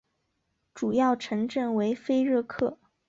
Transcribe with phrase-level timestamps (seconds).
[0.73, 2.79] 主要城镇为菲热克。